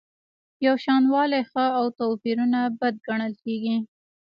[0.65, 3.77] یوشانوالی ښه او توپیرونه بد ګڼل کیږي.